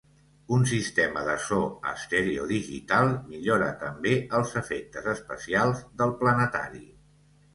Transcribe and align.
Un 0.55 0.63
sistema 0.69 1.21
de 1.25 1.33
so 1.47 1.57
estèreo 1.89 2.45
digital 2.53 3.11
millora 3.33 3.67
també 3.83 4.13
els 4.39 4.53
efectes 4.63 5.11
especials 5.13 5.83
del 6.03 6.15
planetari. 6.23 6.83